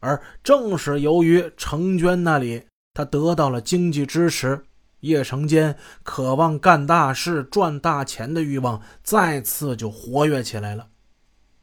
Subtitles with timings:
[0.00, 4.62] 而正是由于程娟那里，他得到了经济支持，
[5.00, 10.88] 叶成坚渴望干大事、赚大钱的欲望再次就活跃起来了。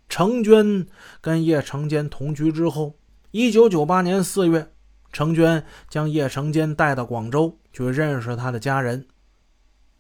[0.10, 0.88] 程娟
[1.20, 2.96] 跟叶成坚同居之后，
[3.32, 4.72] 一九九八年四月，
[5.12, 9.06] 程娟将叶成坚带到广州去认识他的家人。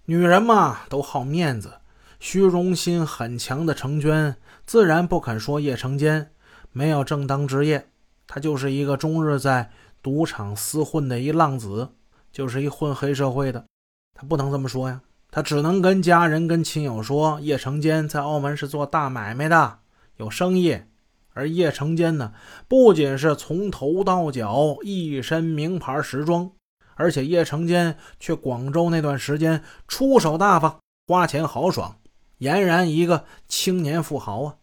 [0.05, 1.73] 女人嘛，都好面子，
[2.19, 6.31] 虚荣心很强的程娟自然不肯说叶成坚
[6.71, 7.89] 没有正当职业，
[8.27, 9.71] 他就是一个终日在
[10.03, 11.89] 赌场厮混的一浪子，
[12.31, 13.65] 就是一混黑社会的。
[14.13, 19.79] 他不能这么说呀，他只能跟家人、跟亲友说，叶成坚在澳门是做大买卖的。
[20.17, 20.79] 有生意，
[21.33, 22.33] 而叶成坚呢，
[22.67, 26.51] 不仅是从头到脚一身名牌时装，
[26.95, 31.95] 而且叶成坚去广州那段时间出手大方，花钱豪爽，
[32.39, 34.55] 俨然一个青年富豪啊！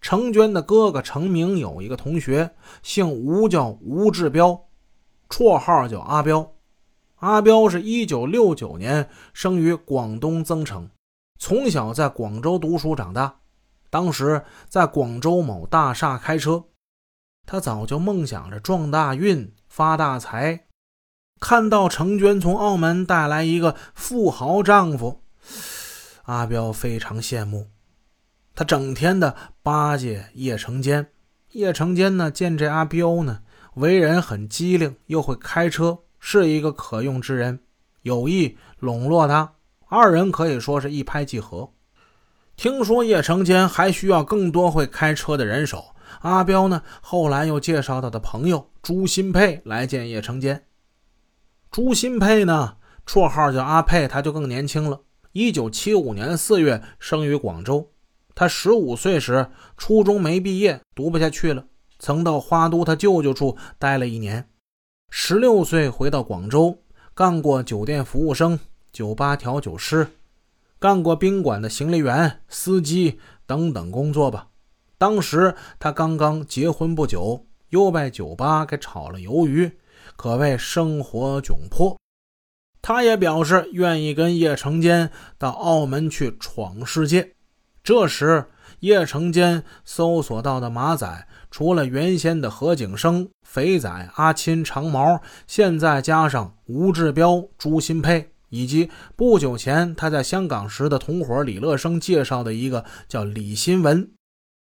[0.00, 4.68] 程娟的哥哥程明有一个同学姓吴，叫吴志彪，
[5.28, 6.52] 绰号叫阿彪。
[7.16, 10.88] 阿彪是一九六九年生于广东增城，
[11.38, 13.40] 从小在广州读书长大。
[13.90, 16.64] 当时在广州某大厦开车，
[17.46, 20.66] 他早就梦想着撞大运、发大财。
[21.40, 25.22] 看到程娟从澳门带来一个富豪丈夫，
[26.22, 27.66] 阿彪非常羡慕。
[28.54, 31.08] 他整天的巴结叶成坚。
[31.52, 33.40] 叶成坚呢，见这阿彪呢，
[33.74, 37.60] 为人很机灵，又会开车，是一个可用之人，
[38.02, 39.54] 有意笼络他。
[39.88, 41.72] 二人可以说是一拍即合。
[42.56, 50.66] 听说叶成坚还需要更多会开车的人手，阿彪呢后来又介绍他的朋友朱新佩来见叶成坚。
[51.70, 52.76] 朱新佩呢，
[53.06, 55.00] 绰号叫阿佩，他就更年轻了。
[55.32, 57.90] 一九七五年四月生于广州，
[58.40, 61.66] 他十五岁时初中没毕业，读不下去了，
[61.98, 64.48] 曾到花都他舅舅处待了一年。
[65.10, 66.78] 十六岁回到广州，
[67.12, 68.58] 干过酒店服务生、
[68.92, 70.06] 酒吧调酒师。
[70.78, 74.48] 干过宾馆的行李员、司机等等工作吧。
[74.96, 79.70] 当时他刚刚结婚不久，又被酒吧给炒了鱿鱼，
[80.16, 81.98] 可谓生活窘迫。
[82.80, 87.34] 他也表示愿意跟叶成坚到澳门去闯世界。
[87.82, 88.46] 这时，
[88.80, 98.32] 叶成坚搜索到的马仔，除了原先的何景生、肥仔、阿钦、长毛，现在加上吴志彪、朱新佩。
[98.52, 104.10] 以及不久前他在香港时的同伙李乐生介绍的一个叫李新文，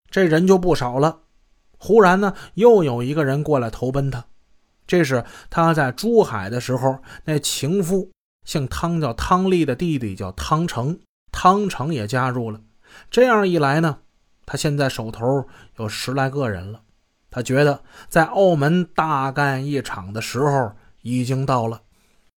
[0.09, 1.23] 这人就不少了。
[1.78, 4.23] 忽然呢，又有一个人过来投奔他，
[4.88, 8.09] 这是他在珠海的时候那情妇，
[8.46, 10.97] 姓汤叫汤丽的弟弟叫汤成，
[11.34, 12.62] 汤成也加入了。
[13.09, 14.00] 这样一来呢，
[14.46, 16.81] 他现在手头有十来个人了。
[17.30, 21.82] 他觉得在澳门大干一场的时候已经到了。